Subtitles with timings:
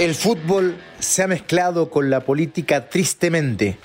[0.00, 3.76] El fútbol se ha mezclado con la política tristemente.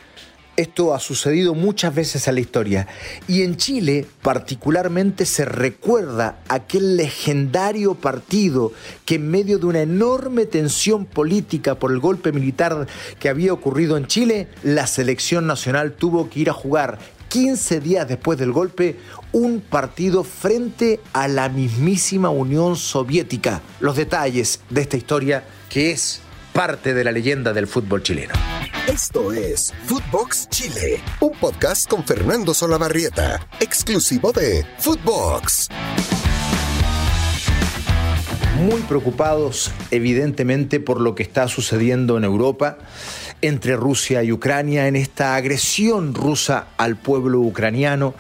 [0.56, 2.88] Esto ha sucedido muchas veces en la historia
[3.28, 8.72] y en Chile particularmente se recuerda aquel legendario partido
[9.04, 12.88] que en medio de una enorme tensión política por el golpe militar
[13.20, 16.98] que había ocurrido en Chile, la selección nacional tuvo que ir a jugar
[17.36, 18.96] 15 días después del golpe
[19.34, 23.62] un partido frente a la mismísima Unión Soviética.
[23.82, 26.22] Los detalles de esta historia que es
[26.54, 28.34] parte de la leyenda del fútbol chileno.
[28.88, 35.68] Esto es Footbox Chile, un podcast con Fernando Solabarrieta, exclusivo de Footbox.
[38.62, 42.78] Muy preocupados, evidentemente, por lo que está sucediendo en Europa
[43.48, 48.14] entre Rusia y Ucrania, en esta agresión rusa al pueblo ucraniano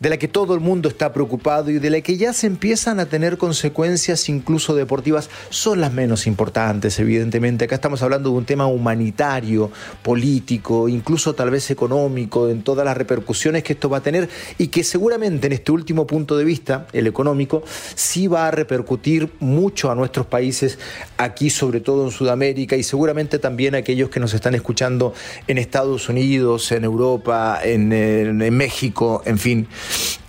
[0.00, 3.00] de la que todo el mundo está preocupado y de la que ya se empiezan
[3.00, 7.66] a tener consecuencias incluso deportivas, son las menos importantes, evidentemente.
[7.66, 9.70] Acá estamos hablando de un tema humanitario,
[10.02, 14.68] político, incluso tal vez económico, en todas las repercusiones que esto va a tener y
[14.68, 17.62] que seguramente en este último punto de vista, el económico,
[17.94, 20.78] sí va a repercutir mucho a nuestros países,
[21.18, 25.12] aquí sobre todo en Sudamérica y seguramente también a aquellos que nos están escuchando
[25.46, 29.68] en Estados Unidos, en Europa, en, en México, en fin.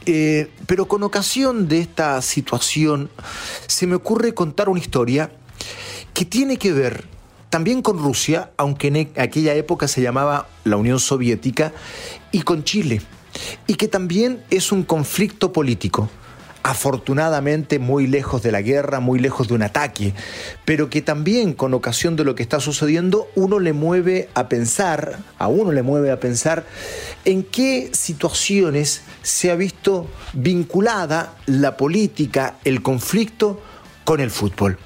[0.05, 3.09] Eh, pero con ocasión de esta situación
[3.67, 5.31] se me ocurre contar una historia
[6.13, 7.05] que tiene que ver
[7.49, 11.73] también con Rusia, aunque en aquella época se llamaba la Unión Soviética,
[12.31, 13.01] y con Chile,
[13.67, 16.09] y que también es un conflicto político
[16.63, 20.13] afortunadamente muy lejos de la guerra, muy lejos de un ataque,
[20.65, 25.19] pero que también con ocasión de lo que está sucediendo uno le mueve a pensar,
[25.37, 26.65] a uno le mueve a pensar
[27.25, 33.61] en qué situaciones se ha visto vinculada la política, el conflicto
[34.03, 34.77] con el fútbol.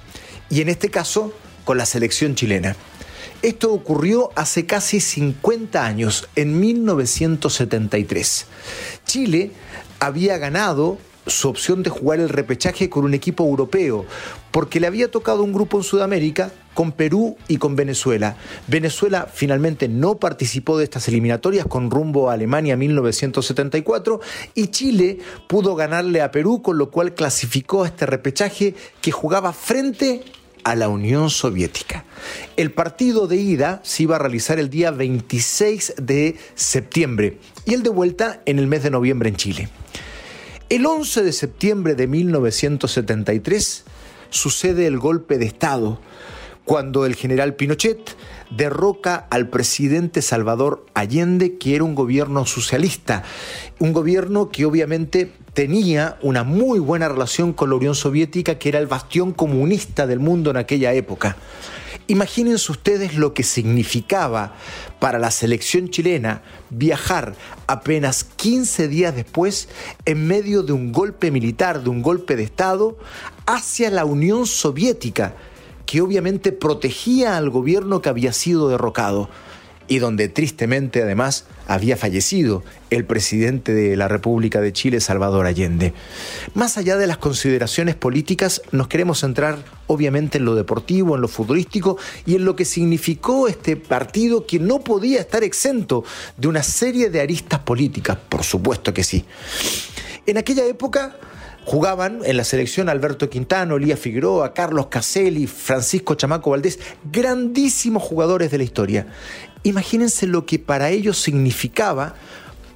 [0.50, 1.34] Y en este caso,
[1.66, 2.76] con la selección chilena.
[3.42, 8.46] Esto ocurrió hace casi 50 años, en 1973.
[9.06, 9.52] Chile
[10.00, 10.98] había ganado
[11.28, 14.06] su opción de jugar el repechaje con un equipo europeo,
[14.52, 18.38] porque le había tocado un grupo en Sudamérica con Perú y con Venezuela.
[18.68, 24.20] Venezuela finalmente no participó de estas eliminatorias con rumbo a Alemania 1974
[24.54, 29.54] y Chile pudo ganarle a Perú, con lo cual clasificó a este repechaje que jugaba
[29.54, 30.24] frente
[30.66, 32.06] a la Unión Soviética.
[32.58, 37.84] El partido de ida se iba a realizar el día 26 de septiembre y el
[37.84, 39.70] de vuelta en el mes de noviembre en Chile.
[40.68, 43.84] El 11 de septiembre de 1973
[44.32, 46.00] sucede el golpe de Estado,
[46.64, 48.18] cuando el general Pinochet
[48.50, 53.22] derroca al presidente Salvador Allende, que era un gobierno socialista,
[53.78, 58.80] un gobierno que obviamente tenía una muy buena relación con la Unión Soviética, que era
[58.80, 61.38] el bastión comunista del mundo en aquella época.
[62.08, 64.54] Imagínense ustedes lo que significaba
[65.00, 67.34] para la selección chilena viajar
[67.66, 69.70] apenas 15 días después
[70.06, 72.96] en medio de un golpe militar, de un golpe de Estado,
[73.48, 75.36] hacia la Unión Soviética,
[75.88, 79.28] que obviamente protegía al gobierno que había sido derrocado
[79.88, 85.94] y donde tristemente además había fallecido el presidente de la República de Chile, Salvador Allende.
[86.54, 89.58] Más allá de las consideraciones políticas, nos queremos centrar
[89.88, 94.60] obviamente en lo deportivo, en lo futbolístico y en lo que significó este partido que
[94.60, 96.04] no podía estar exento
[96.38, 99.26] de una serie de aristas políticas, por supuesto que sí.
[100.26, 101.18] En aquella época
[101.66, 106.80] jugaban en la selección Alberto Quintano, Elías Figueroa, Carlos Caselli, Francisco Chamaco Valdés,
[107.12, 109.08] grandísimos jugadores de la historia.
[109.64, 112.16] Imagínense lo que para ellos significaba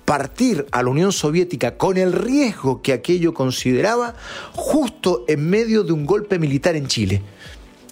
[0.05, 4.15] partir a la Unión Soviética con el riesgo que aquello consideraba
[4.53, 7.21] justo en medio de un golpe militar en Chile.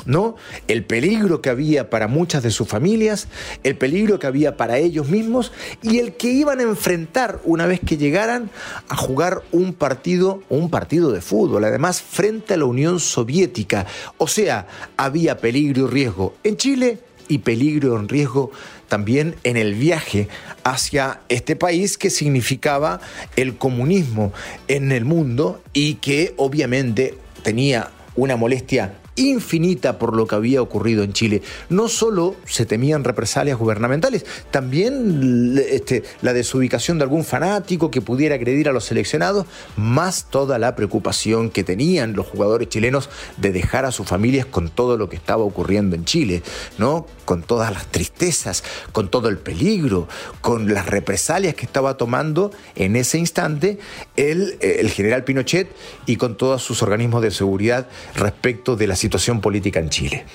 [0.07, 0.37] ¿No?
[0.69, 3.27] El peligro que había para muchas de sus familias,
[3.63, 5.51] el peligro que había para ellos mismos
[5.81, 8.49] y el que iban a enfrentar una vez que llegaran
[8.87, 13.85] a jugar un partido, un partido de fútbol, además frente a la Unión Soviética.
[14.17, 18.51] O sea, había peligro y riesgo en Chile y peligro en riesgo
[18.87, 20.27] también en el viaje
[20.63, 23.01] hacia este país que significaba
[23.35, 24.31] el comunismo
[24.67, 31.03] en el mundo y que obviamente tenía una molestia infinita por lo que había ocurrido
[31.03, 31.41] en Chile.
[31.69, 38.35] No solo se temían represalias gubernamentales, también este, la desubicación de algún fanático que pudiera
[38.35, 43.85] agredir a los seleccionados, más toda la preocupación que tenían los jugadores chilenos de dejar
[43.85, 46.43] a sus familias con todo lo que estaba ocurriendo en Chile,
[46.77, 47.05] ¿no?
[47.27, 48.63] Con todas las tristezas,
[48.93, 50.07] con todo el peligro,
[50.39, 53.79] con las represalias que estaba tomando en ese instante
[54.15, 55.69] el, el general Pinochet
[56.05, 60.25] y con todos sus organismos de seguridad respecto de la situación política en Chile.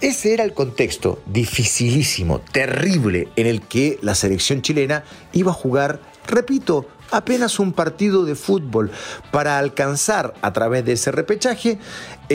[0.00, 6.00] Ese era el contexto dificilísimo, terrible, en el que la selección chilena iba a jugar,
[6.26, 8.90] repito, apenas un partido de fútbol
[9.30, 11.78] para alcanzar a través de ese repechaje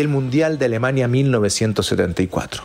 [0.01, 2.63] el Mundial de Alemania 1974.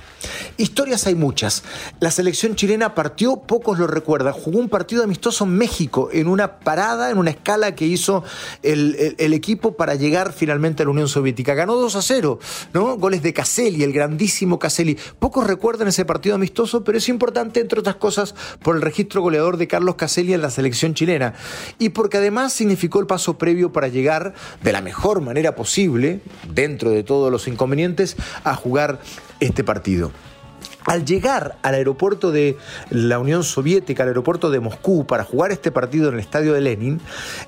[0.57, 1.65] Historias hay muchas.
[1.99, 6.59] La selección chilena partió, pocos lo recuerdan, jugó un partido amistoso en México en una
[6.61, 8.23] parada, en una escala que hizo
[8.63, 11.55] el, equipo para llegar finalmente a la Unión Soviética.
[11.55, 12.39] Ganó 2 a 0,
[12.75, 12.97] ¿no?
[12.99, 14.99] Goles de Caselli, el grandísimo Caselli.
[15.19, 19.57] Pocos recuerdan ese partido amistoso, pero es importante, entre otras cosas, por el registro goleador
[19.57, 21.35] de Carlos Caselli en la selección chilena.
[21.79, 26.21] Y porque además significó el paso previo para llegar de la mejor manera posible,
[26.53, 28.99] dentro de todos los inconvenientes, a jugar
[29.39, 30.11] este partido.
[30.85, 32.57] Al llegar al aeropuerto de
[32.91, 36.61] la Unión Soviética, al aeropuerto de Moscú, para jugar este partido en el estadio de
[36.61, 37.01] Lenin,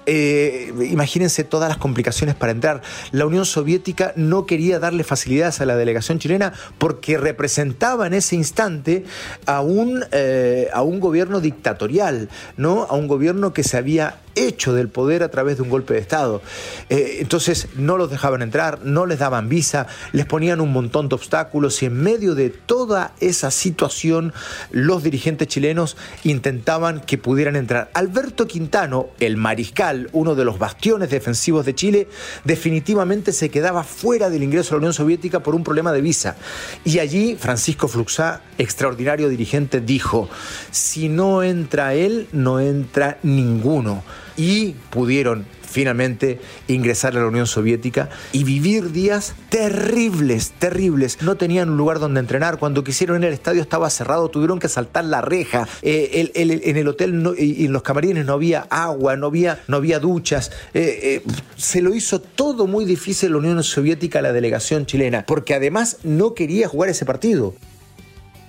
[0.07, 2.83] eh, imagínense todas las complicaciones para entrar.
[3.11, 8.37] La Unión Soviética no quería darle facilidades a la delegación chilena porque representaba en ese
[8.37, 9.03] instante
[9.47, 12.85] a un, eh, a un gobierno dictatorial, ¿no?
[12.85, 16.01] a un gobierno que se había hecho del poder a través de un golpe de
[16.01, 16.43] Estado.
[16.89, 21.15] Eh, entonces no los dejaban entrar, no les daban visa, les ponían un montón de
[21.15, 24.33] obstáculos y en medio de toda esa situación
[24.71, 27.91] los dirigentes chilenos intentaban que pudieran entrar.
[27.95, 32.09] Alberto Quintano, el mariscal, uno de los bastiones defensivos de Chile,
[32.45, 36.37] definitivamente se quedaba fuera del ingreso a la Unión Soviética por un problema de visa.
[36.85, 40.29] Y allí Francisco Fluxá, extraordinario dirigente, dijo,
[40.71, 44.03] si no entra él, no entra ninguno
[44.37, 46.39] y pudieron finalmente
[46.69, 51.19] ingresar a la Unión Soviética y vivir días terribles, terribles.
[51.21, 52.59] No tenían un lugar donde entrenar.
[52.59, 55.67] Cuando quisieron ir al estadio estaba cerrado, tuvieron que saltar la reja.
[55.83, 59.99] Eh, en el hotel y en los camarines no había agua, no había, no había
[59.99, 60.53] duchas.
[60.75, 65.27] Eh, eh, se lo hizo todo muy difícil la Unión Soviética a la delegación chilena,
[65.27, 67.55] porque además no quería jugar ese partido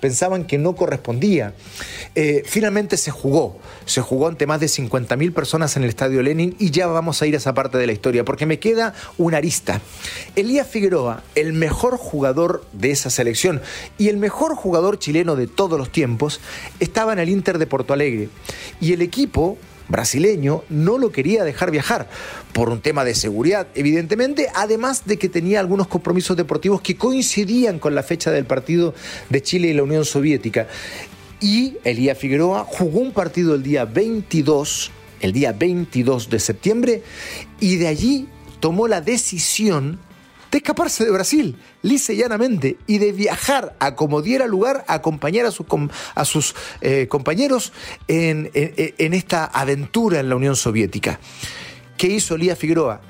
[0.06, 1.52] pensaban que no correspondía.
[2.14, 6.54] Eh, finalmente se jugó, se jugó ante más de 50.000 personas en el Estadio Lenin
[6.60, 9.38] y ya vamos a ir a esa parte de la historia, porque me queda una
[9.38, 9.80] arista.
[10.36, 13.60] Elías Figueroa, el mejor jugador de esa selección
[13.98, 16.40] y el mejor jugador chileno de todos los tiempos,
[16.78, 18.28] estaba en el Inter de Porto Alegre
[18.80, 22.08] y el equipo brasileño no lo quería dejar viajar
[22.52, 27.78] por un tema de seguridad, evidentemente, además de que tenía algunos compromisos deportivos que coincidían
[27.78, 28.94] con la fecha del partido
[29.28, 30.66] de Chile y la Unión Soviética.
[31.40, 34.90] Y Elías Figueroa jugó un partido el día 22,
[35.20, 37.02] el día 22 de septiembre,
[37.60, 38.28] y de allí
[38.60, 40.00] tomó la decisión
[40.50, 44.94] de escaparse de Brasil, lisa y llanamente, y de viajar a como diera lugar a
[44.94, 45.50] acompañar a,
[46.14, 47.72] a sus eh, compañeros
[48.08, 51.18] en, en esta aventura en la Unión Soviética.
[51.96, 53.00] ¿Qué hizo Elías Figueroa?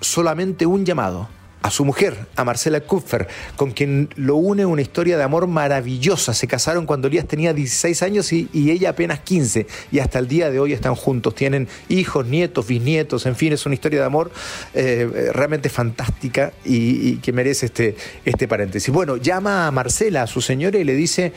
[0.00, 1.28] Solamente un llamado
[1.62, 6.34] a su mujer, a Marcela Kupfer, con quien lo une una historia de amor maravillosa.
[6.34, 10.50] Se casaron cuando Elías tenía 16 años y, ella apenas 15, y hasta el día
[10.50, 11.34] de hoy están juntos.
[11.34, 14.32] Tienen hijos, nietos, bisnietos, en fin, es una historia de amor
[14.74, 18.92] eh, realmente fantástica y, que merece este, este paréntesis.
[18.92, 21.32] Bueno, llama a Marcela, a su señora, y le dice: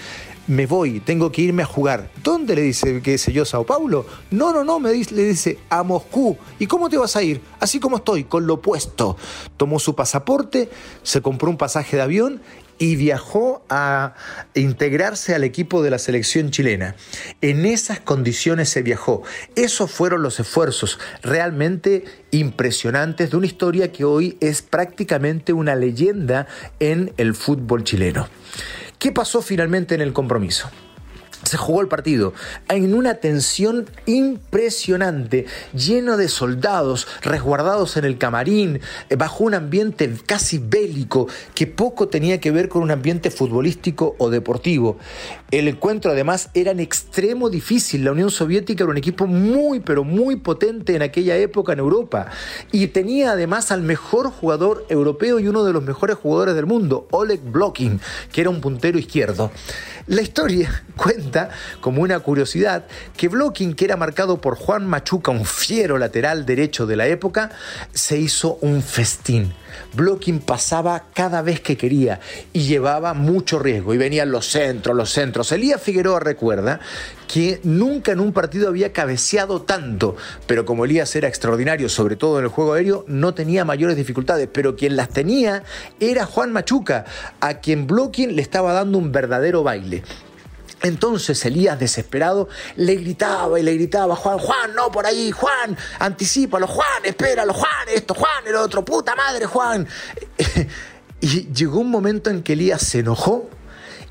[0.47, 2.09] me voy, tengo que irme a jugar.
[2.23, 4.05] ¿Dónde le dice, qué sé yo, Sao Paulo?
[4.31, 6.37] No, no, no, me dice, le dice, a Moscú.
[6.59, 7.41] ¿Y cómo te vas a ir?
[7.59, 9.17] Así como estoy, con lo puesto.
[9.57, 10.69] Tomó su pasaporte,
[11.03, 12.41] se compró un pasaje de avión
[12.77, 14.15] y viajó a
[14.53, 16.95] integrarse al equipo de la selección chilena.
[17.41, 19.23] En esas condiciones se viajó.
[19.55, 26.47] Esos fueron los esfuerzos realmente impresionantes de una historia que hoy es prácticamente una leyenda
[26.79, 28.27] en el fútbol chileno.
[28.99, 30.69] ¿Qué pasó finalmente en el compromiso?
[31.45, 32.33] Se jugó el partido
[32.69, 40.11] en una tensión impresionante, lleno de soldados resguardados en el camarín, eh, bajo un ambiente
[40.25, 44.97] casi bélico que poco tenía que ver con un ambiente futbolístico o deportivo.
[45.51, 48.03] El encuentro además era en extremo difícil.
[48.03, 52.27] La Unión Soviética era un equipo muy pero muy potente en aquella época en Europa
[52.71, 57.07] y tenía además al mejor jugador europeo y uno de los mejores jugadores del mundo,
[57.11, 57.99] Oleg Blokhin,
[58.31, 59.51] que era un puntero izquierdo.
[60.07, 61.34] La historia cuenta,
[61.81, 66.85] como una curiosidad, que Blocking, que era marcado por Juan Machuca, un fiero lateral derecho
[66.85, 67.51] de la época,
[67.93, 69.53] se hizo un festín.
[69.93, 72.19] Blocking pasaba cada vez que quería
[72.53, 73.93] y llevaba mucho riesgo.
[73.93, 75.51] Y venían los centros, los centros.
[75.51, 76.79] Elías Figueroa recuerda
[77.27, 80.15] que nunca en un partido había cabeceado tanto,
[80.47, 84.47] pero como Elías era extraordinario, sobre todo en el juego aéreo, no tenía mayores dificultades,
[84.51, 85.63] pero quien las tenía
[85.99, 87.05] era Juan Machuca,
[87.39, 90.03] a quien Blocking le estaba dando un verdadero baile.
[90.85, 96.67] Entonces Elías, desesperado, le gritaba y le gritaba, Juan, Juan, no por ahí, Juan, anticipalo,
[96.67, 99.87] Juan, espéralo, Juan, esto, Juan, el otro, puta madre, Juan.
[101.21, 103.49] Y llegó un momento en que Elías se enojó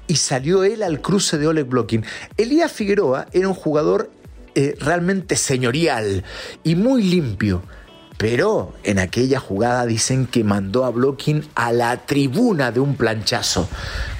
[0.08, 2.04] y salió él al cruce de Oleg Blocking.
[2.36, 4.10] Elías Figueroa era un jugador
[4.56, 6.24] eh, realmente señorial
[6.64, 7.62] y muy limpio.
[8.16, 13.68] Pero en aquella jugada dicen que mandó a Blocking a la tribuna de un planchazo,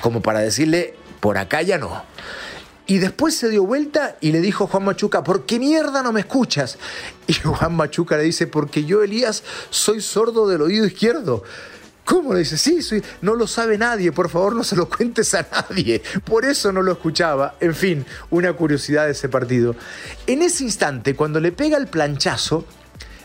[0.01, 2.05] como para decirle, por acá ya no.
[2.87, 6.13] Y después se dio vuelta y le dijo a Juan Machuca, ¿por qué mierda no
[6.13, 6.79] me escuchas?
[7.27, 11.43] Y Juan Machuca le dice, porque yo, Elías, soy sordo del oído izquierdo.
[12.05, 12.59] ¿Cómo le dice?
[12.59, 13.03] Sí, soy...
[13.23, 16.03] no lo sabe nadie, por favor no se lo cuentes a nadie.
[16.25, 17.55] Por eso no lo escuchaba.
[17.61, 19.75] En fin, una curiosidad de ese partido.
[20.27, 22.67] En ese instante, cuando le pega el planchazo,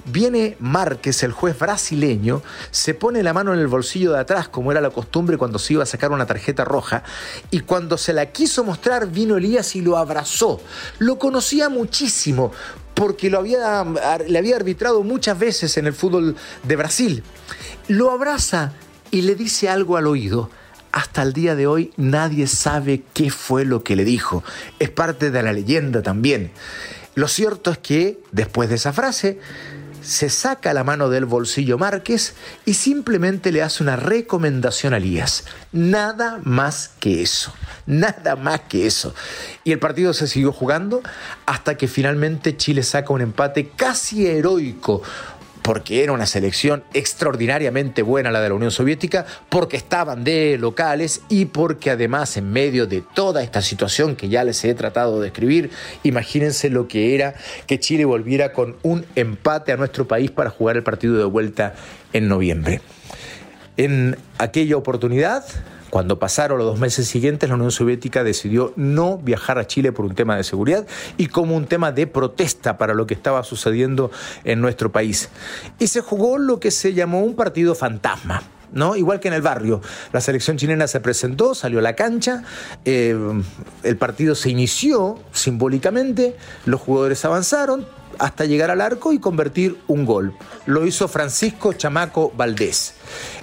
[0.05, 2.41] Viene Márquez, el juez brasileño,
[2.71, 5.73] se pone la mano en el bolsillo de atrás, como era la costumbre cuando se
[5.73, 7.03] iba a sacar una tarjeta roja,
[7.51, 10.61] y cuando se la quiso mostrar, vino Elías y lo abrazó.
[10.99, 12.51] Lo conocía muchísimo,
[12.93, 13.85] porque lo había,
[14.27, 17.23] le había arbitrado muchas veces en el fútbol de Brasil.
[17.87, 18.73] Lo abraza
[19.11, 20.49] y le dice algo al oído.
[20.91, 24.43] Hasta el día de hoy nadie sabe qué fue lo que le dijo.
[24.79, 26.51] Es parte de la leyenda también.
[27.15, 29.39] Lo cierto es que, después de esa frase,
[30.01, 35.45] se saca la mano del bolsillo Márquez y simplemente le hace una recomendación a Elías.
[35.71, 37.53] Nada más que eso.
[37.85, 39.13] Nada más que eso.
[39.63, 41.01] Y el partido se siguió jugando
[41.45, 45.01] hasta que finalmente Chile saca un empate casi heroico
[45.61, 51.21] porque era una selección extraordinariamente buena la de la Unión Soviética, porque estaban de locales
[51.29, 55.25] y porque además en medio de toda esta situación que ya les he tratado de
[55.25, 55.71] describir,
[56.03, 57.35] imagínense lo que era
[57.67, 61.75] que Chile volviera con un empate a nuestro país para jugar el partido de vuelta
[62.13, 62.81] en noviembre.
[63.77, 65.45] En aquella oportunidad,
[65.89, 70.05] cuando pasaron los dos meses siguientes, la Unión Soviética decidió no viajar a Chile por
[70.05, 70.85] un tema de seguridad
[71.17, 74.11] y como un tema de protesta para lo que estaba sucediendo
[74.43, 75.29] en nuestro país.
[75.79, 78.43] Y se jugó lo que se llamó un partido fantasma.
[78.71, 78.95] ¿No?
[78.95, 79.81] Igual que en el barrio.
[80.13, 82.43] La selección chilena se presentó, salió a la cancha,
[82.85, 83.17] eh,
[83.81, 87.87] el partido se inició simbólicamente, los jugadores avanzaron
[88.19, 90.35] hasta llegar al arco y convertir un gol.
[90.67, 92.93] Lo hizo Francisco Chamaco Valdés.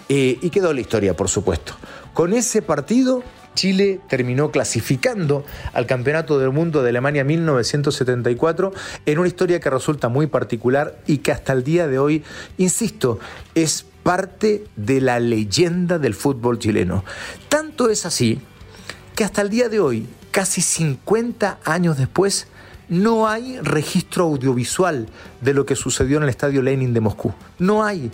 [0.08, 1.75] Eh, y quedó la historia, por supuesto.
[2.14, 3.22] Con ese partido,
[3.54, 8.72] Chile terminó clasificando al Campeonato del Mundo de Alemania 1974
[9.04, 12.22] en una historia que resulta muy particular y que hasta el día de hoy,
[12.58, 13.18] insisto,
[13.56, 17.04] es parte de la leyenda del fútbol chileno.
[17.48, 18.40] Tanto es así
[19.16, 22.46] que hasta el día de hoy, casi 50 años después,
[22.88, 25.08] no hay registro audiovisual
[25.40, 27.34] de lo que sucedió en el Estadio Lenin de Moscú.
[27.58, 28.12] No hay.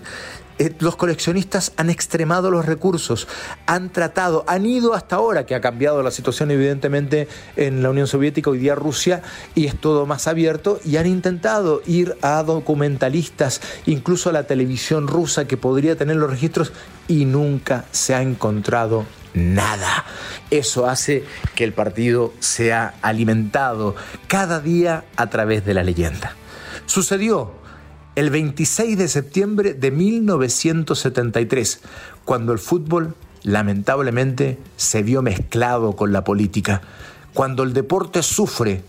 [0.58, 3.28] Eh, los coleccionistas han extremado los recursos,
[3.66, 8.06] han tratado, han ido hasta ahora, que ha cambiado la situación evidentemente en la Unión
[8.06, 9.22] Soviética, hoy día Rusia,
[9.54, 15.08] y es todo más abierto, y han intentado ir a documentalistas, incluso a la televisión
[15.08, 16.72] rusa que podría tener los registros,
[17.08, 20.04] y nunca se ha encontrado nada.
[20.50, 23.96] Eso hace que el partido sea alimentado
[24.28, 26.36] cada día a través de la leyenda.
[26.86, 27.61] Sucedió
[28.14, 31.80] el 26 de septiembre de 1973,
[32.24, 36.82] cuando el fútbol lamentablemente se vio mezclado con la política,
[37.32, 38.82] cuando el deporte sufre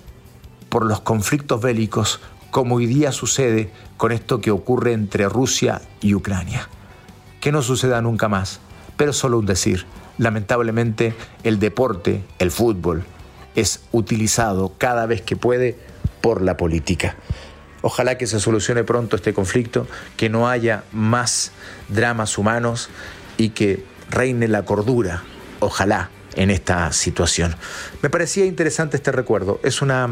[0.67, 2.19] por los conflictos bélicos,
[2.51, 6.67] como hoy día sucede con esto que ocurre entre Rusia y Ucrania.
[7.39, 8.59] Que no suceda nunca más,
[8.97, 9.85] pero solo un decir.
[10.17, 13.05] Lamentablemente el deporte, el fútbol,
[13.55, 15.79] es utilizado cada vez que puede
[16.21, 17.15] por la política.
[17.83, 21.51] Ojalá que se solucione pronto este conflicto, que no haya más
[21.89, 22.89] dramas humanos
[23.37, 25.23] y que reine la cordura,
[25.59, 27.55] ojalá, en esta situación.
[28.01, 29.59] Me parecía interesante este recuerdo.
[29.63, 30.09] Es una,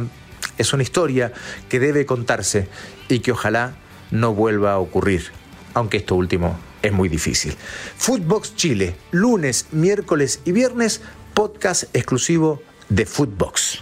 [0.57, 1.31] es una historia
[1.69, 2.67] que debe contarse
[3.07, 3.73] y que ojalá
[4.11, 5.31] no vuelva a ocurrir,
[5.73, 7.55] aunque esto último es muy difícil.
[7.97, 11.01] Footbox Chile, lunes, miércoles y viernes,
[11.33, 13.81] podcast exclusivo de Footbox.